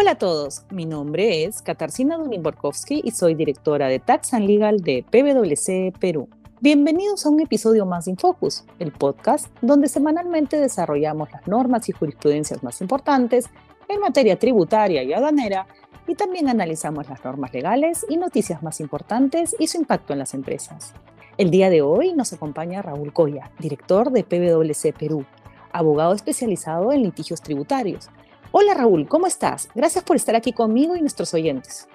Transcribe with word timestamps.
Hola 0.00 0.12
a 0.12 0.18
todos, 0.18 0.62
mi 0.70 0.86
nombre 0.86 1.44
es 1.44 1.60
Katarzyna 1.60 2.16
Dunin-Borkowski 2.16 3.02
y 3.04 3.10
soy 3.10 3.34
directora 3.34 3.88
de 3.88 3.98
Tax 3.98 4.32
and 4.32 4.46
Legal 4.46 4.80
de 4.80 5.04
PwC 5.10 5.92
Perú. 6.00 6.26
Bienvenidos 6.62 7.26
a 7.26 7.28
un 7.28 7.38
episodio 7.42 7.84
más 7.84 8.06
de 8.06 8.12
Infocus, 8.12 8.64
el 8.78 8.92
podcast 8.92 9.54
donde 9.60 9.88
semanalmente 9.88 10.56
desarrollamos 10.58 11.30
las 11.30 11.46
normas 11.46 11.86
y 11.90 11.92
jurisprudencias 11.92 12.62
más 12.62 12.80
importantes 12.80 13.50
en 13.90 14.00
materia 14.00 14.38
tributaria 14.38 15.02
y 15.02 15.12
aduanera 15.12 15.66
y 16.06 16.14
también 16.14 16.48
analizamos 16.48 17.06
las 17.10 17.22
normas 17.22 17.52
legales 17.52 18.06
y 18.08 18.16
noticias 18.16 18.62
más 18.62 18.80
importantes 18.80 19.54
y 19.58 19.66
su 19.66 19.76
impacto 19.76 20.14
en 20.14 20.20
las 20.20 20.32
empresas. 20.32 20.94
El 21.36 21.50
día 21.50 21.68
de 21.68 21.82
hoy 21.82 22.14
nos 22.14 22.32
acompaña 22.32 22.80
Raúl 22.80 23.12
Coya, 23.12 23.50
director 23.58 24.10
de 24.12 24.24
PwC 24.24 24.94
Perú, 24.98 25.26
abogado 25.72 26.14
especializado 26.14 26.90
en 26.90 27.02
litigios 27.02 27.42
tributarios. 27.42 28.08
Hola 28.52 28.74
Raúl, 28.74 29.06
¿cómo 29.06 29.28
estás? 29.28 29.68
Gracias 29.76 30.02
por 30.02 30.16
estar 30.16 30.34
aquí 30.34 30.52
conmigo 30.52 30.96
y 30.96 31.00
nuestros 31.00 31.32
oyentes. 31.34 31.86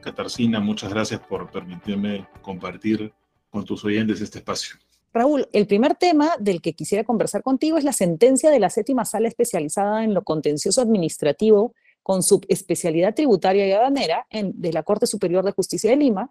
Catarcina, 0.00 0.60
muchas 0.60 0.92
gracias 0.92 1.20
por 1.20 1.50
permitirme 1.50 2.28
compartir 2.42 3.12
con 3.50 3.64
tus 3.64 3.84
oyentes 3.84 4.20
este 4.20 4.38
espacio. 4.38 4.76
Raúl, 5.12 5.48
el 5.52 5.66
primer 5.66 5.96
tema 5.96 6.30
del 6.38 6.62
que 6.62 6.74
quisiera 6.74 7.02
conversar 7.02 7.42
contigo 7.42 7.76
es 7.76 7.82
la 7.82 7.92
sentencia 7.92 8.50
de 8.50 8.60
la 8.60 8.70
séptima 8.70 9.04
sala 9.04 9.26
especializada 9.26 10.04
en 10.04 10.14
lo 10.14 10.22
contencioso 10.22 10.80
administrativo 10.80 11.74
con 12.04 12.22
subespecialidad 12.22 13.16
tributaria 13.16 13.66
y 13.66 13.72
aduanera 13.72 14.28
de 14.30 14.72
la 14.72 14.84
Corte 14.84 15.08
Superior 15.08 15.44
de 15.44 15.50
Justicia 15.50 15.90
de 15.90 15.96
Lima, 15.96 16.30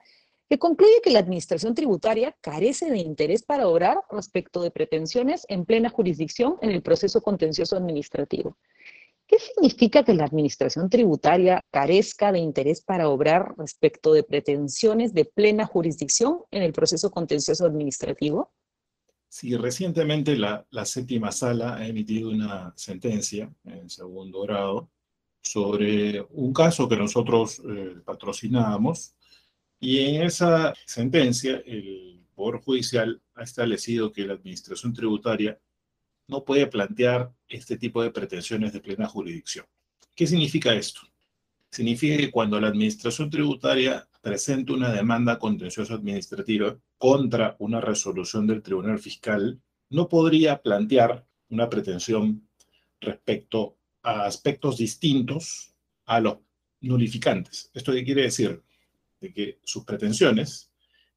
que 0.49 0.57
concluye 0.57 1.01
que 1.03 1.11
la 1.11 1.19
administración 1.19 1.75
tributaria 1.75 2.33
carece 2.39 2.89
de 2.89 2.99
interés 2.99 3.43
para 3.43 3.67
obrar 3.67 3.97
respecto 4.09 4.61
de 4.61 4.71
pretensiones 4.71 5.45
en 5.49 5.65
plena 5.65 5.89
jurisdicción 5.89 6.55
en 6.61 6.71
el 6.71 6.81
proceso 6.81 7.21
contencioso 7.21 7.75
administrativo. 7.75 8.55
¿Qué 9.29 9.37
significa 9.37 10.03
que 10.03 10.15
la 10.15 10.25
administración 10.25 10.89
tributaria 10.89 11.63
carezca 11.69 12.31
de 12.31 12.39
interés 12.39 12.81
para 12.81 13.09
obrar 13.09 13.53
respecto 13.59 14.11
de 14.11 14.23
pretensiones 14.23 15.13
de 15.13 15.23
plena 15.23 15.67
jurisdicción 15.67 16.39
en 16.49 16.63
el 16.63 16.73
proceso 16.73 17.11
contencioso 17.11 17.63
administrativo? 17.67 18.51
Sí, 19.27 19.55
recientemente 19.55 20.35
la, 20.35 20.65
séptima 20.83 21.31
sala 21.31 21.75
ha 21.75 21.87
emitido 21.87 22.31
una 22.31 22.73
sentencia 22.75 23.53
en 23.65 23.87
segundo 23.87 24.41
grado 24.41 24.89
sobre 25.43 26.25
un 26.31 26.51
caso 26.51 26.89
que 26.89 26.97
nosotros 26.97 27.61
eh, 27.69 27.97
patrocinábamos 28.03 29.13
y 29.79 29.99
en 30.07 30.23
esa 30.23 30.73
sentencia 30.87 31.61
el 31.67 32.25
Poder 32.33 32.61
Judicial 32.61 33.21
ha 33.35 33.43
establecido 33.43 34.11
que 34.11 34.25
la 34.25 34.33
Administración 34.33 34.91
Tributaria 34.91 35.59
no 36.29 36.45
puede 36.45 36.67
plantear 36.67 37.31
este 37.47 37.77
tipo 37.77 38.03
de 38.03 38.11
pretensiones 38.11 38.71
de 38.71 38.79
plena 38.79 39.07
jurisdicción. 39.07 39.65
¿Qué 40.15 40.27
significa 40.27 40.73
esto? 40.73 41.01
Significa 41.71 42.17
que 42.17 42.31
cuando 42.31 42.59
la 42.59 42.67
Administración 42.67 43.29
Tributaria 43.29 44.07
presenta 44.21 44.73
una 44.73 44.91
demanda 44.91 45.39
contenciosa 45.39 45.95
administrativa 45.95 46.77
contra 46.97 47.55
una 47.59 47.81
resolución 47.81 48.45
del 48.45 48.61
Tribunal 48.61 48.99
Fiscal, 48.99 49.59
no 49.89 50.07
podría 50.07 50.61
plantear 50.61 51.25
una 51.49 51.69
pretensión 51.69 52.47
respecto 53.01 53.77
a 54.03 54.25
aspectos 54.25 54.77
distintos 54.77 55.73
a 56.05 56.19
los 56.19 56.37
nulificantes. 56.81 57.71
¿Esto 57.73 57.91
qué 57.91 58.03
quiere 58.03 58.23
decir? 58.23 58.61
De 59.19 59.33
que 59.33 59.59
sus 59.63 59.83
pretensiones 59.83 60.71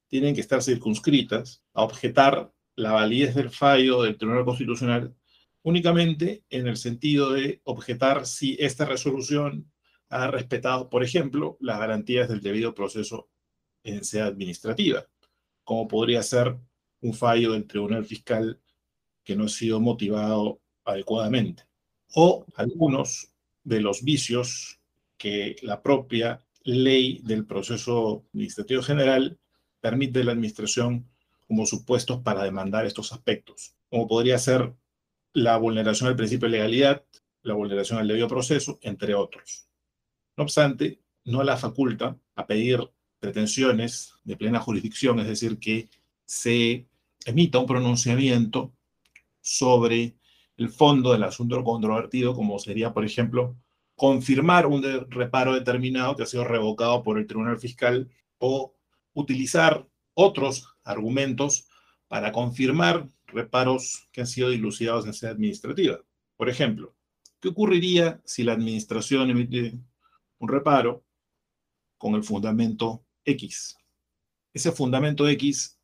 tienen 0.09 0.35
que 0.35 0.41
estar 0.41 0.63
circunscritas 0.63 1.63
a 1.75 1.83
objetar 1.83 2.52
la 2.77 2.93
validez 2.93 3.35
del 3.35 3.51
fallo 3.51 4.03
del 4.03 4.17
Tribunal 4.17 4.45
Constitucional 4.45 5.15
únicamente 5.63 6.45
en 6.51 6.67
el 6.67 6.77
sentido 6.77 7.33
de 7.33 7.61
objetar 7.65 8.27
si 8.27 8.57
esta 8.59 8.85
resolución 8.85 9.71
ha 10.09 10.27
respetado, 10.31 10.91
por 10.91 11.03
ejemplo, 11.03 11.57
las 11.61 11.79
garantías 11.79 12.29
del 12.29 12.41
debido 12.41 12.75
proceso 12.75 13.31
en 13.85 14.05
sede 14.05 14.23
administrativa, 14.23 15.07
como 15.65 15.89
podría 15.89 16.23
ser 16.23 16.57
un 17.01 17.15
fallo 17.15 17.53
del 17.53 17.67
Tribunal 17.67 18.05
Fiscal 18.05 18.61
que 19.25 19.37
no 19.37 19.45
ha 19.45 19.49
sido 19.49 19.81
motivado 19.81 20.61
adecuadamente, 20.85 21.65
o 22.15 22.45
algunos 22.57 23.33
de 23.65 23.81
los 23.81 24.03
vicios 24.03 24.81
que 25.17 25.57
la 25.63 25.83
propia 25.83 26.45
ley 26.65 27.21
del 27.23 27.47
proceso 27.47 28.27
administrativo 28.33 28.83
general 28.83 29.39
permite 29.81 30.21
a 30.21 30.25
la 30.25 30.33
administración 30.33 31.09
como 31.47 31.67
supuestos 31.67 32.21
para 32.23 32.45
demandar 32.45 32.87
estos 32.87 33.13
aspectos, 33.13 33.75
como 33.91 34.07
podría 34.07 34.39
ser 34.39 34.75
la 35.33 35.57
vulneración 35.57 36.09
del 36.09 36.17
principio 36.17 36.49
de 36.49 36.59
legalidad, 36.59 37.05
la 37.43 37.55
vulneración 37.55 37.99
del 37.99 38.09
debido 38.09 38.29
proceso, 38.29 38.79
entre 38.83 39.15
otros. 39.15 39.69
No 40.37 40.45
obstante, 40.45 41.01
no 41.25 41.43
la 41.43 41.57
faculta 41.57 42.17
a 42.35 42.47
pedir 42.47 42.81
pretensiones 43.19 44.15
de 44.25 44.37
plena 44.37 44.61
jurisdicción, 44.61 45.21
es 45.21 45.27
decir, 45.27 45.59
que 45.59 45.89
se 46.25 46.87
emita 47.25 47.59
un 47.59 47.67
pronunciamiento 47.67 48.73
sobre 49.41 50.17
el 50.57 50.71
fondo 50.71 51.13
del 51.13 51.25
asunto 51.25 51.63
controvertido, 51.65 52.35
como 52.35 52.59
sería, 52.59 52.93
por 52.93 53.05
ejemplo, 53.05 53.57
confirmar 53.95 54.67
un 54.67 54.83
reparo 55.11 55.55
determinado 55.55 56.17
que 56.17 56.25
ha 56.25 56.27
sido 56.27 56.45
revocado 56.45 57.03
por 57.03 57.19
el 57.19 57.27
Tribunal 57.27 57.59
Fiscal 57.59 58.11
o 58.39 58.75
utilizar 59.15 59.87
otros 60.15 60.72
argumentos 60.85 61.69
para 62.09 62.33
confirmar 62.33 63.09
reparos 63.27 64.09
que 64.13 64.21
han 64.21 64.27
sido 64.27 64.51
dilucidados 64.51 65.07
en 65.07 65.15
sede 65.15 65.31
administrativa. 65.31 66.01
Por 66.37 66.49
ejemplo, 66.49 66.95
¿qué 67.41 67.49
ocurriría 67.49 68.21
si 68.25 68.43
la 68.43 68.53
administración 68.53 69.31
emite 69.31 69.79
un 70.39 70.49
reparo 70.49 71.05
con 71.99 72.15
el 72.15 72.25
fundamento 72.25 73.05
X? 73.25 73.77
Ese 74.53 74.73
fundamento 74.73 75.27
X 75.29 75.79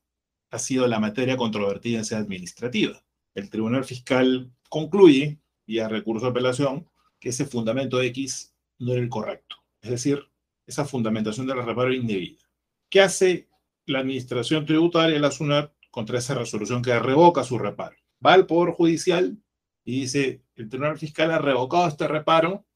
ha 0.50 0.58
sido 0.58 0.86
la 0.86 1.00
materia 1.00 1.36
controvertida 1.36 1.98
en 1.98 2.04
sede 2.04 2.20
administrativa. 2.20 3.02
El 3.34 3.50
Tribunal 3.50 3.84
Fiscal 3.84 4.50
concluye, 4.68 5.38
vía 5.66 5.88
recurso 5.88 6.26
de 6.26 6.30
apelación, 6.30 6.88
que 7.20 7.30
ese 7.30 7.46
fundamento 7.46 8.00
X 8.00 8.54
no 8.78 8.92
era 8.92 9.02
el 9.02 9.08
correcto. 9.08 9.56
Es 9.80 9.90
decir, 9.90 10.28
esa 10.66 10.84
fundamentación 10.84 11.46
del 11.46 11.64
reparo 11.64 11.92
indebida. 11.92 12.42
¿Qué 12.90 13.00
hace 13.00 13.47
la 13.88 14.00
administración 14.00 14.66
tributaria, 14.66 15.18
la 15.18 15.30
SUNAT, 15.30 15.72
contra 15.90 16.18
esa 16.18 16.34
resolución 16.34 16.82
que 16.82 16.96
revoca 16.98 17.42
su 17.42 17.58
reparo. 17.58 17.96
Va 18.24 18.34
al 18.34 18.46
Poder 18.46 18.74
Judicial 18.74 19.36
y 19.84 20.02
dice, 20.02 20.42
el 20.54 20.68
Tribunal 20.68 20.98
Fiscal 20.98 21.30
ha 21.30 21.38
revocado 21.38 21.88
este 21.88 22.06
reparo, 22.06 22.66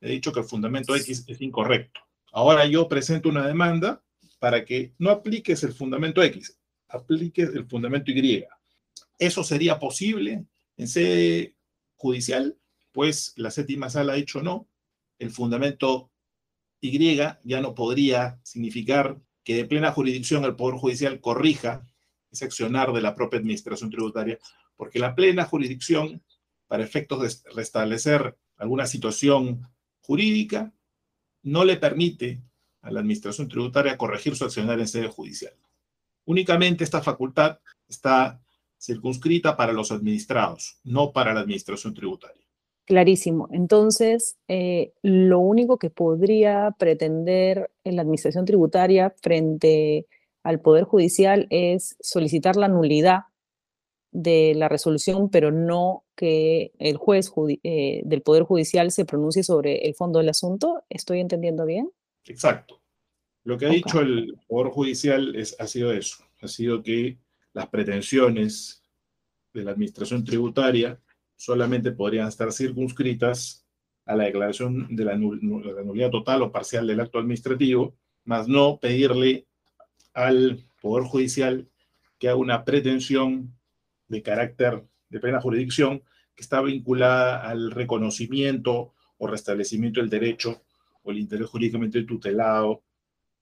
he 0.00 0.10
dicho 0.10 0.32
que 0.32 0.40
el 0.40 0.46
fundamento 0.46 0.94
X 0.94 1.24
es 1.26 1.40
incorrecto. 1.40 2.00
Ahora 2.32 2.66
yo 2.66 2.88
presento 2.88 3.28
una 3.28 3.46
demanda 3.46 4.02
para 4.38 4.64
que 4.64 4.94
no 4.98 5.10
apliques 5.10 5.62
el 5.64 5.72
fundamento 5.72 6.22
X, 6.22 6.58
apliques 6.88 7.48
el 7.50 7.66
fundamento 7.66 8.10
Y. 8.10 8.44
¿Eso 9.18 9.44
sería 9.44 9.78
posible 9.78 10.44
en 10.76 10.88
sede 10.88 11.56
judicial? 11.96 12.56
Pues 12.92 13.34
la 13.36 13.50
séptima 13.50 13.90
sala 13.90 14.12
ha 14.12 14.16
dicho 14.16 14.42
no. 14.42 14.68
El 15.18 15.30
fundamento 15.30 16.10
Y 16.80 17.16
ya 17.16 17.60
no 17.60 17.74
podría 17.74 18.40
significar 18.42 19.20
que 19.44 19.54
de 19.54 19.64
plena 19.64 19.92
jurisdicción 19.92 20.44
el 20.44 20.56
Poder 20.56 20.78
Judicial 20.78 21.20
corrija 21.20 21.86
ese 22.30 22.44
accionar 22.44 22.92
de 22.92 23.02
la 23.02 23.14
propia 23.14 23.38
administración 23.38 23.90
tributaria, 23.90 24.38
porque 24.76 24.98
la 24.98 25.14
plena 25.14 25.44
jurisdicción, 25.44 26.22
para 26.66 26.84
efectos 26.84 27.20
de 27.20 27.52
restablecer 27.52 28.36
alguna 28.56 28.86
situación 28.86 29.68
jurídica, 30.00 30.72
no 31.42 31.64
le 31.64 31.76
permite 31.76 32.40
a 32.80 32.90
la 32.90 33.00
administración 33.00 33.48
tributaria 33.48 33.98
corregir 33.98 34.36
su 34.36 34.44
accionar 34.44 34.80
en 34.80 34.88
sede 34.88 35.08
judicial. 35.08 35.54
Únicamente 36.24 36.84
esta 36.84 37.02
facultad 37.02 37.58
está 37.88 38.40
circunscrita 38.80 39.56
para 39.56 39.72
los 39.72 39.92
administrados, 39.92 40.78
no 40.82 41.12
para 41.12 41.34
la 41.34 41.40
administración 41.40 41.94
tributaria. 41.94 42.41
Clarísimo. 42.84 43.48
Entonces, 43.52 44.36
eh, 44.48 44.92
lo 45.02 45.38
único 45.38 45.78
que 45.78 45.90
podría 45.90 46.74
pretender 46.78 47.70
en 47.84 47.96
la 47.96 48.02
administración 48.02 48.44
tributaria 48.44 49.14
frente 49.22 50.06
al 50.42 50.60
Poder 50.60 50.84
Judicial 50.84 51.46
es 51.50 51.96
solicitar 52.00 52.56
la 52.56 52.68
nulidad 52.68 53.20
de 54.10 54.54
la 54.56 54.68
resolución, 54.68 55.30
pero 55.30 55.52
no 55.52 56.04
que 56.16 56.72
el 56.78 56.96
juez 56.96 57.32
eh, 57.62 58.02
del 58.04 58.22
Poder 58.22 58.42
Judicial 58.42 58.90
se 58.90 59.04
pronuncie 59.04 59.44
sobre 59.44 59.86
el 59.86 59.94
fondo 59.94 60.18
del 60.18 60.28
asunto. 60.28 60.82
¿Estoy 60.90 61.20
entendiendo 61.20 61.64
bien? 61.64 61.90
Exacto. 62.26 62.80
Lo 63.44 63.58
que 63.58 63.66
ha 63.66 63.70
dicho 63.70 64.00
el 64.00 64.38
Poder 64.48 64.72
Judicial 64.72 65.34
es, 65.34 65.56
ha 65.58 65.66
sido 65.66 65.92
eso, 65.92 66.24
ha 66.40 66.48
sido 66.48 66.82
que 66.82 67.18
las 67.54 67.68
pretensiones 67.68 68.82
de 69.52 69.64
la 69.64 69.72
Administración 69.72 70.24
Tributaria 70.24 71.00
solamente 71.42 71.90
podrían 71.90 72.28
estar 72.28 72.52
circunscritas 72.52 73.66
a 74.06 74.14
la 74.14 74.24
declaración 74.24 74.94
de 74.94 75.04
la, 75.04 75.16
nulidad 75.16 76.10
total 76.10 76.42
o 76.42 76.52
parcial 76.52 76.86
del 76.86 77.00
acto 77.00 77.18
administrativo, 77.18 77.96
más 78.24 78.46
no 78.46 78.78
pedirle 78.78 79.48
al 80.14 80.64
Poder 80.80 81.04
Judicial 81.04 81.68
que 82.20 82.28
haga 82.28 82.36
una 82.36 82.64
pretensión 82.64 83.56
de 84.06 84.22
carácter 84.22 84.84
de 85.08 85.18
plena 85.18 85.40
jurisdicción 85.40 86.04
que 86.36 86.42
está 86.42 86.60
vinculada 86.62 87.42
al 87.42 87.72
reconocimiento 87.72 88.94
o 89.18 89.26
restablecimiento 89.26 89.98
del 89.98 90.10
derecho 90.10 90.62
o 91.02 91.10
el 91.10 91.18
interés 91.18 91.48
jurídicamente 91.48 92.04
tutelado 92.04 92.84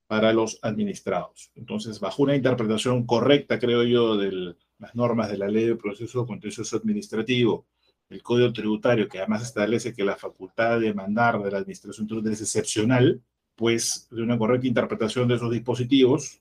para 0.06 0.32
los 0.32 0.58
administrados. 0.62 1.50
Entonces, 1.54 2.00
bajo 2.00 2.22
una 2.22 2.34
interpretación 2.34 3.04
correcta, 3.04 3.58
creo 3.58 3.82
yo, 3.84 4.16
de 4.16 4.54
las 4.78 4.94
normas 4.94 5.30
de 5.30 5.36
la 5.36 5.48
ley 5.48 5.66
de 5.66 5.76
proceso 5.76 6.26
contencioso 6.26 6.78
administrativo, 6.78 7.66
el 8.10 8.22
Código 8.22 8.52
Tributario, 8.52 9.08
que 9.08 9.18
además 9.18 9.42
establece 9.42 9.94
que 9.94 10.04
la 10.04 10.16
facultad 10.16 10.80
de 10.80 10.92
mandar 10.92 11.40
de 11.42 11.50
la 11.50 11.58
Administración 11.58 12.06
Tributaria 12.06 12.34
es 12.34 12.42
excepcional, 12.42 13.22
pues 13.54 14.08
de 14.10 14.22
una 14.22 14.36
correcta 14.36 14.66
interpretación 14.66 15.28
de 15.28 15.36
esos 15.36 15.50
dispositivos, 15.50 16.40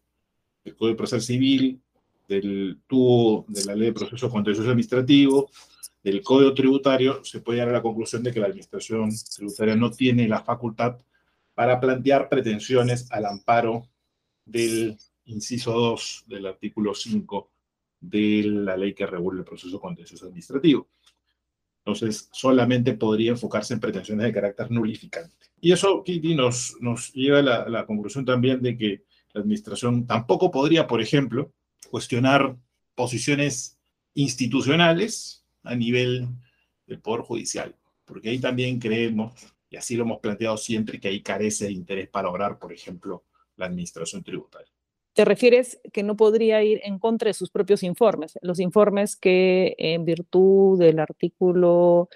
el 0.64 0.76
Código 0.76 0.98
Procesal 0.98 1.22
Civil, 1.22 1.80
del 2.28 2.80
tubo 2.88 3.46
de 3.48 3.66
la 3.66 3.76
Ley 3.76 3.88
de 3.88 3.94
Proceso 3.94 4.30
Contencioso 4.30 4.70
Administrativo, 4.70 5.50
del 6.04 6.22
Código 6.24 6.54
Tributario, 6.54 7.24
se 7.24 7.42
puede 7.42 7.58
llegar 7.58 7.70
a 7.70 7.78
la 7.78 7.82
conclusión 7.82 8.24
de 8.24 8.32
que 8.32 8.40
la 8.40 8.48
Administración 8.48 9.12
Tributaria 9.36 9.76
no 9.76 9.92
tiene 9.92 10.28
la 10.28 10.42
facultad 10.42 10.98
para 11.54 11.80
plantear 11.80 12.30
pretensiones 12.30 13.12
al 13.12 13.26
amparo 13.26 13.88
del 14.46 14.98
inciso 15.26 15.74
2 15.74 16.24
del 16.28 16.48
artículo 16.48 16.96
5 16.96 17.52
de 18.00 18.44
la 18.46 18.78
ley 18.78 18.94
que 18.94 19.06
regula 19.06 19.40
el 19.40 19.46
proceso 19.46 19.80
contencioso 19.80 20.26
administrativo. 20.26 20.88
Entonces, 21.80 22.30
solamente 22.32 22.94
podría 22.94 23.32
enfocarse 23.32 23.74
en 23.74 23.80
pretensiones 23.80 24.26
de 24.26 24.34
carácter 24.34 24.70
nulificante. 24.70 25.48
Y 25.62 25.72
eso, 25.72 26.04
Kitty, 26.04 26.36
nos, 26.36 26.76
lleva 27.14 27.40
a 27.40 27.70
la, 27.70 27.86
conclusión 27.86 28.26
también 28.26 28.62
de 28.62 28.78
que 28.78 29.04
la 29.34 29.42
administración 29.42 30.06
tampoco 30.06 30.52
podría, 30.52 30.88
por 30.88 31.02
ejemplo, 31.02 31.52
cuestionar 31.90 32.56
posiciones 32.96 33.78
institucionales 34.14 35.46
a 35.64 35.76
nivel 35.76 36.28
del 36.86 37.00
Poder 37.00 37.22
Judicial, 37.22 37.76
porque 38.06 38.30
ahí 38.30 38.40
también 38.40 38.80
creemos, 38.80 39.34
y 39.70 39.78
así 39.78 39.96
lo 39.96 40.04
hemos 40.04 40.20
planteado 40.20 40.58
siempre, 40.58 41.00
que 41.00 41.08
ahí 41.08 41.22
carece 41.22 41.66
de 41.66 41.72
interés 41.72 42.10
para 42.10 42.30
obrar, 42.30 42.58
por 42.60 42.74
ejemplo, 42.74 43.26
la 43.56 43.66
administración 43.66 44.24
tributaria. 44.24 44.72
Te 45.14 45.26
refieres 45.26 45.82
que 45.92 46.04
no 46.04 46.16
podría 46.16 46.64
ir 46.64 46.82
en 46.84 47.00
contra 47.00 47.30
de 47.30 47.34
sus 47.34 47.50
propios 47.50 47.84
informes, 47.84 48.38
los 48.42 48.60
informes 48.60 49.16
que 49.16 49.76
en 49.78 50.06
virtud 50.06 50.80
del 50.80 51.00
artículo 51.00 52.10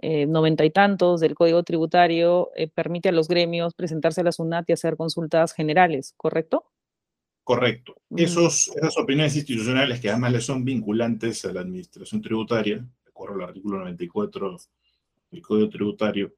eh, 0.00 0.26
noventa 0.26 0.64
y 0.64 0.70
tantos 0.70 1.20
del 1.20 1.34
Código 1.34 1.62
Tributario 1.64 2.50
eh, 2.54 2.68
permite 2.68 3.08
a 3.08 3.12
los 3.12 3.26
gremios 3.26 3.74
presentarse 3.74 4.20
a 4.20 4.24
la 4.24 4.30
SUNAT 4.30 4.70
y 4.70 4.72
hacer 4.72 4.96
consultas 4.96 5.52
generales, 5.52 6.14
¿correcto? 6.16 6.66
Correcto. 7.42 7.96
Esos, 8.14 8.68
esas 8.76 8.96
opiniones 8.96 9.34
institucionales 9.34 10.00
que 10.00 10.10
además 10.10 10.32
le 10.32 10.40
son 10.40 10.64
vinculantes 10.64 11.44
a 11.46 11.52
la 11.52 11.62
administración 11.62 12.22
tributaria, 12.22 12.76
de 12.76 13.08
acuerdo 13.08 13.36
al 13.36 13.48
artículo 13.48 13.78
94 13.78 14.58
del 15.30 15.42
Código 15.42 15.68
Tributario, 15.68 16.34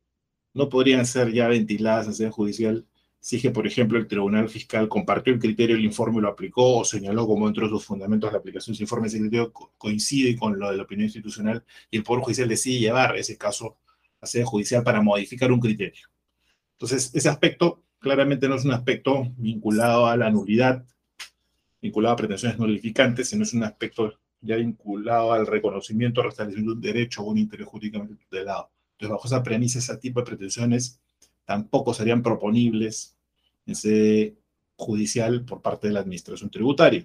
no 0.55 0.69
podrían 0.69 1.05
ser 1.05 1.31
ya 1.33 1.49
ventiladas 1.49 2.07
en 2.07 2.15
sede 2.15 2.31
judicial 2.31 2.87
si 3.21 3.39
que, 3.39 3.51
por 3.51 3.67
ejemplo, 3.67 3.99
el 3.99 4.07
Tribunal 4.09 4.49
Fiscal 4.49 4.89
compartió 4.89 5.33
el 5.33 5.39
criterio, 5.39 5.77
el 5.77 5.85
informe 5.85 6.23
lo 6.23 6.29
aplicó 6.29 6.79
o 6.79 6.85
señaló 6.85 7.27
como 7.27 7.47
entre 7.47 7.69
sus 7.69 7.85
fundamentos 7.85 8.33
la 8.33 8.39
aplicación 8.39 8.73
de 8.73 8.77
ese 8.77 8.85
informe, 8.85 9.09
ese 9.09 9.19
criterio 9.19 9.53
coincide 9.53 10.39
con 10.39 10.59
lo 10.59 10.71
de 10.71 10.79
la 10.79 10.85
opinión 10.85 11.05
institucional 11.05 11.63
y 11.91 11.99
el 11.99 12.03
Poder 12.03 12.25
Judicial 12.25 12.49
decide 12.49 12.81
llevar 12.81 13.17
ese 13.17 13.37
caso 13.37 13.77
a 14.23 14.27
sede 14.27 14.45
judicial 14.45 14.83
para 14.83 15.03
modificar 15.03 15.53
un 15.53 15.61
criterio. 15.61 16.09
Entonces, 16.73 17.11
ese 17.15 17.29
aspecto 17.29 17.85
claramente 17.99 18.49
no 18.49 18.55
es 18.55 18.65
un 18.65 18.73
aspecto 18.73 19.31
vinculado 19.37 20.07
a 20.07 20.17
la 20.17 20.31
nulidad, 20.31 20.87
vinculado 21.83 22.15
a 22.15 22.17
pretensiones 22.17 22.59
nulificantes, 22.59 23.29
sino 23.29 23.43
es 23.43 23.53
un 23.53 23.65
aspecto 23.65 24.15
ya 24.41 24.57
vinculado 24.57 25.35
al 25.35 25.47
reconocimiento, 25.47 26.23
restablecimiento 26.23 26.71
de 26.71 26.77
un 26.77 26.81
derecho 26.81 27.23
o 27.23 27.31
un 27.31 27.37
interés 27.37 27.67
jurídicamente 27.67 28.15
tutelado. 28.15 28.71
Entonces, 28.93 29.11
bajo 29.11 29.27
esa 29.27 29.43
premisa, 29.43 29.79
ese 29.79 29.97
tipo 29.99 30.21
de 30.21 30.27
pretensiones 30.27 31.01
tampoco 31.51 31.93
serían 31.93 32.23
proponibles 32.23 33.17
en 33.67 33.75
sede 33.75 34.37
judicial 34.77 35.45
por 35.45 35.61
parte 35.61 35.89
de 35.89 35.95
la 35.95 35.99
Administración 35.99 36.49
Tributaria. 36.49 37.05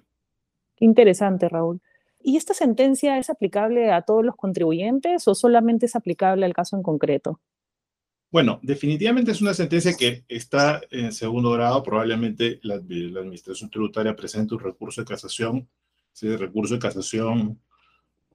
Interesante, 0.79 1.49
Raúl. 1.49 1.81
¿Y 2.21 2.37
esta 2.37 2.53
sentencia 2.53 3.17
es 3.17 3.31
aplicable 3.31 3.91
a 3.91 4.03
todos 4.03 4.23
los 4.23 4.35
contribuyentes 4.35 5.27
o 5.27 5.33
solamente 5.33 5.87
es 5.87 5.95
aplicable 5.95 6.45
al 6.45 6.53
caso 6.53 6.75
en 6.75 6.83
concreto? 6.83 7.39
Bueno, 8.29 8.59
definitivamente 8.61 9.31
es 9.31 9.41
una 9.41 9.55
sentencia 9.55 9.95
que 9.97 10.23
está 10.27 10.79
en 10.91 11.11
segundo 11.11 11.49
grado. 11.49 11.81
Probablemente 11.81 12.59
la, 12.61 12.75
Administración 12.75 13.71
Tributaria 13.71 14.15
presente 14.15 14.53
un 14.53 14.59
recurso 14.59 15.01
de 15.01 15.07
casación. 15.07 15.67
Ese 16.13 16.37
recurso 16.37 16.75
de 16.75 16.81
casación 16.81 17.59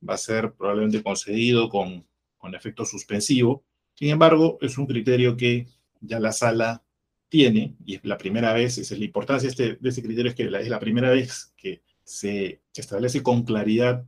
va 0.03 0.15
a 0.15 0.19
ser 0.19 0.55
probablemente 0.55 1.05
concedido 1.05 1.69
con, 1.69 2.05
con 2.37 2.57
efecto 2.57 2.85
suspensivo. 2.85 3.63
Sin 3.95 4.09
embargo, 4.09 4.59
es 4.61 4.77
un 4.77 4.87
criterio 4.87 5.37
que 5.37 5.69
ya 6.01 6.21
la 6.21 6.33
sala 6.33 6.85
tiene, 7.29 7.77
y 7.85 7.97
es 7.97 8.05
la 8.05 8.19
primera 8.19 8.53
vez, 8.53 8.79
es 8.79 8.91
la 8.91 9.05
importancia 9.05 9.49
este, 9.49 9.77
de 9.77 9.89
este 9.89 10.03
criterio, 10.03 10.31
es 10.31 10.37
que 10.37 10.45
es 10.45 10.69
la 10.69 10.81
primera 10.81 11.11
vez 11.11 11.55
que 11.57 11.83
se 12.03 12.61
establece 12.75 13.23
con 13.23 13.45
claridad 13.45 14.05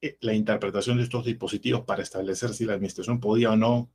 eh, 0.00 0.16
la 0.20 0.34
interpretación 0.34 0.96
de 0.96 1.04
estos 1.04 1.24
dispositivos 1.24 1.82
para 1.82 2.02
establecer 2.02 2.54
si 2.54 2.64
la 2.64 2.74
administración 2.74 3.20
podía 3.20 3.52
o 3.52 3.56
no 3.56 3.90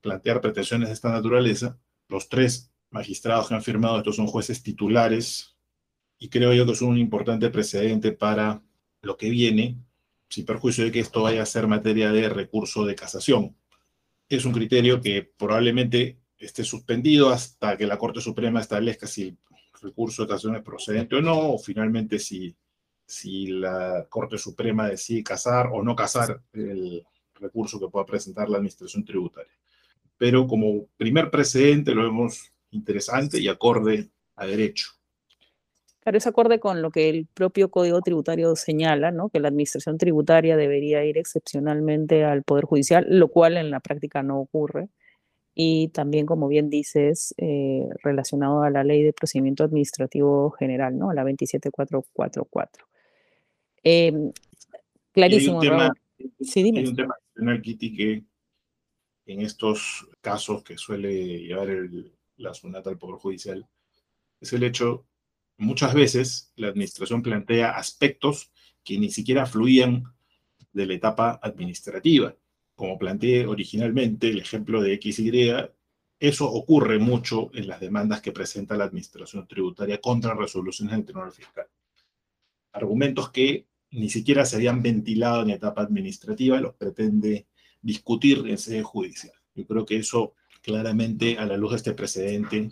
plantear 0.00 0.40
pretensiones 0.40 0.88
de 0.88 0.94
esta 0.94 1.10
naturaleza. 1.10 1.78
Los 2.08 2.28
tres 2.28 2.70
magistrados 2.90 3.48
que 3.48 3.54
han 3.54 3.62
firmado 3.62 3.98
estos 3.98 4.16
son 4.16 4.26
jueces 4.26 4.62
titulares 4.62 5.56
y 6.18 6.28
creo 6.28 6.52
yo 6.52 6.66
que 6.66 6.72
es 6.72 6.82
un 6.82 6.98
importante 6.98 7.48
precedente 7.48 8.12
para 8.12 8.62
lo 9.00 9.16
que 9.16 9.30
viene, 9.30 9.78
sin 10.28 10.44
perjuicio 10.44 10.84
de 10.84 10.92
que 10.92 11.00
esto 11.00 11.22
vaya 11.22 11.42
a 11.42 11.46
ser 11.46 11.66
materia 11.66 12.12
de 12.12 12.28
recurso 12.28 12.84
de 12.84 12.94
casación. 12.94 13.56
Es 14.28 14.44
un 14.44 14.52
criterio 14.52 15.00
que 15.00 15.22
probablemente 15.22 16.19
esté 16.40 16.64
suspendido 16.64 17.28
hasta 17.28 17.76
que 17.76 17.86
la 17.86 17.98
Corte 17.98 18.20
Suprema 18.20 18.60
establezca 18.60 19.06
si 19.06 19.28
el 19.28 19.38
recurso 19.82 20.22
de 20.22 20.28
casación 20.28 20.56
es 20.56 20.62
procedente 20.62 21.16
o 21.16 21.20
no, 21.20 21.52
o 21.52 21.58
finalmente 21.58 22.18
si, 22.18 22.56
si 23.04 23.48
la 23.48 24.06
Corte 24.08 24.38
Suprema 24.38 24.88
decide 24.88 25.22
casar 25.22 25.68
o 25.72 25.82
no 25.82 25.94
casar 25.94 26.40
el 26.54 27.04
recurso 27.34 27.78
que 27.78 27.88
pueda 27.88 28.06
presentar 28.06 28.48
la 28.48 28.56
Administración 28.56 29.04
Tributaria. 29.04 29.52
Pero 30.16 30.46
como 30.46 30.86
primer 30.96 31.30
precedente 31.30 31.94
lo 31.94 32.04
vemos 32.04 32.52
interesante 32.70 33.38
y 33.38 33.48
acorde 33.48 34.10
a 34.36 34.46
derecho. 34.46 34.92
Claro, 36.02 36.16
es 36.16 36.26
acorde 36.26 36.60
con 36.60 36.80
lo 36.80 36.90
que 36.90 37.10
el 37.10 37.26
propio 37.26 37.70
Código 37.70 38.00
Tributario 38.00 38.56
señala, 38.56 39.10
¿no? 39.10 39.28
que 39.28 39.40
la 39.40 39.48
Administración 39.48 39.98
Tributaria 39.98 40.56
debería 40.56 41.04
ir 41.04 41.18
excepcionalmente 41.18 42.24
al 42.24 42.42
Poder 42.42 42.64
Judicial, 42.64 43.06
lo 43.10 43.28
cual 43.28 43.58
en 43.58 43.70
la 43.70 43.80
práctica 43.80 44.22
no 44.22 44.40
ocurre 44.40 44.88
y 45.54 45.88
también, 45.88 46.26
como 46.26 46.48
bien 46.48 46.70
dices, 46.70 47.34
eh, 47.38 47.88
relacionado 48.02 48.62
a 48.62 48.70
la 48.70 48.84
ley 48.84 49.02
de 49.02 49.12
procedimiento 49.12 49.64
administrativo 49.64 50.50
general, 50.52 50.96
¿no? 50.96 51.12
La 51.12 51.24
27444. 51.24 52.86
Eh, 53.82 54.32
clarísimo, 55.12 55.60
hay 55.60 55.68
un 55.68 55.74
tema, 55.74 55.92
sí, 56.40 56.62
dime. 56.62 56.80
Hay 56.80 56.86
un 56.86 56.96
tema 56.96 57.14
Kitty, 57.62 57.96
que 57.96 58.24
en 59.26 59.40
estos 59.40 60.08
casos 60.20 60.62
que 60.62 60.76
suele 60.76 61.40
llevar 61.40 61.68
la 62.36 62.54
SUNAT 62.54 62.86
al 62.86 62.98
Poder 62.98 63.16
Judicial, 63.16 63.66
es 64.40 64.52
el 64.52 64.62
hecho, 64.62 65.06
muchas 65.56 65.94
veces 65.94 66.52
la 66.56 66.68
administración 66.68 67.22
plantea 67.22 67.72
aspectos 67.72 68.52
que 68.84 68.98
ni 68.98 69.10
siquiera 69.10 69.46
fluían 69.46 70.04
de 70.72 70.86
la 70.86 70.94
etapa 70.94 71.38
administrativa 71.42 72.34
como 72.80 72.96
planteé 72.96 73.46
originalmente, 73.46 74.30
el 74.30 74.38
ejemplo 74.38 74.80
de 74.80 74.98
XY, 74.98 75.52
eso 76.18 76.50
ocurre 76.50 76.98
mucho 76.98 77.50
en 77.52 77.68
las 77.68 77.78
demandas 77.78 78.22
que 78.22 78.32
presenta 78.32 78.74
la 78.74 78.84
Administración 78.84 79.46
Tributaria 79.46 80.00
contra 80.00 80.32
resoluciones 80.32 80.96
del 80.96 81.04
Tribunal 81.04 81.30
Fiscal. 81.30 81.66
Argumentos 82.72 83.28
que 83.28 83.66
ni 83.90 84.08
siquiera 84.08 84.46
se 84.46 84.56
habían 84.56 84.80
ventilado 84.80 85.42
en 85.42 85.50
etapa 85.50 85.82
administrativa, 85.82 86.58
los 86.58 86.74
pretende 86.74 87.48
discutir 87.82 88.38
en 88.46 88.56
sede 88.56 88.82
judicial. 88.82 89.34
Yo 89.54 89.66
creo 89.66 89.84
que 89.84 89.98
eso 89.98 90.32
claramente, 90.62 91.36
a 91.36 91.44
la 91.44 91.58
luz 91.58 91.72
de 91.72 91.76
este 91.76 91.92
precedente, 91.92 92.70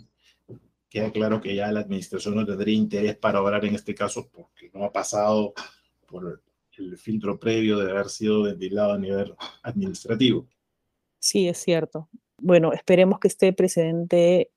queda 0.89 1.11
claro 1.11 1.39
que 1.39 1.53
ya 1.53 1.71
la 1.71 1.81
Administración 1.81 2.33
no 2.33 2.47
tendría 2.47 2.73
interés 2.73 3.15
para 3.15 3.43
obrar 3.43 3.63
en 3.63 3.75
este 3.75 3.93
caso 3.93 4.27
porque 4.27 4.71
no 4.73 4.85
ha 4.85 4.91
pasado 4.91 5.53
por 6.07 6.41
el 6.79 6.97
filtro 6.97 7.39
previo 7.39 7.77
de 7.79 7.91
haber 7.91 8.09
sido 8.09 8.43
ventilado 8.43 8.93
a 8.93 8.97
nivel 8.97 9.35
administrativo. 9.63 10.47
Sí, 11.19 11.47
es 11.47 11.57
cierto. 11.57 12.09
Bueno, 12.41 12.71
esperemos 12.71 13.19
que 13.19 13.27
este 13.27 13.51
precedente 13.53 14.51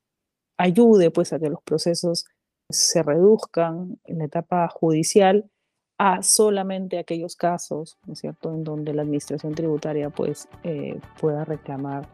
ayude 0.56 1.10
pues 1.10 1.32
a 1.32 1.40
que 1.40 1.50
los 1.50 1.62
procesos 1.62 2.26
se 2.70 3.02
reduzcan 3.02 3.98
en 4.04 4.18
la 4.18 4.24
etapa 4.24 4.68
judicial 4.68 5.50
a 5.98 6.22
solamente 6.22 6.98
aquellos 6.98 7.36
casos, 7.36 7.98
¿no 8.06 8.14
es 8.14 8.20
cierto?, 8.20 8.52
en 8.52 8.64
donde 8.64 8.94
la 8.94 9.02
administración 9.02 9.54
tributaria 9.54 10.10
pues 10.10 10.48
eh, 10.62 10.98
pueda 11.20 11.44
reclamar 11.44 12.08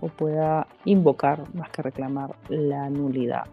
o 0.00 0.08
pueda 0.08 0.66
invocar, 0.84 1.52
más 1.54 1.70
que 1.70 1.82
reclamar, 1.82 2.36
la 2.48 2.88
nulidad 2.90 3.44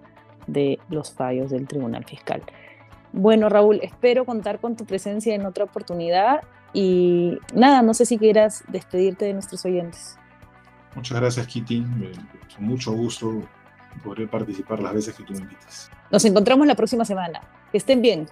de 0.47 0.79
los 0.89 1.11
fallos 1.11 1.51
del 1.51 1.67
Tribunal 1.67 2.05
Fiscal. 2.05 2.41
Bueno, 3.13 3.49
Raúl, 3.49 3.79
espero 3.81 4.25
contar 4.25 4.59
con 4.59 4.75
tu 4.75 4.85
presencia 4.85 5.35
en 5.35 5.45
otra 5.45 5.65
oportunidad 5.65 6.41
y 6.73 7.37
nada, 7.53 7.81
no 7.81 7.93
sé 7.93 8.05
si 8.05 8.17
quieras 8.17 8.63
despedirte 8.69 9.25
de 9.25 9.33
nuestros 9.33 9.65
oyentes. 9.65 10.17
Muchas 10.95 11.19
gracias, 11.19 11.47
Kitty. 11.47 11.85
Con 12.55 12.65
mucho 12.65 12.91
gusto 12.93 13.41
podré 14.03 14.27
participar 14.27 14.79
las 14.79 14.93
veces 14.93 15.15
que 15.15 15.23
tú 15.23 15.33
me 15.33 15.39
invites. 15.39 15.89
Nos 16.11 16.23
encontramos 16.25 16.65
la 16.67 16.75
próxima 16.75 17.05
semana. 17.05 17.41
Que 17.71 17.77
estén 17.77 18.01
bien. 18.01 18.27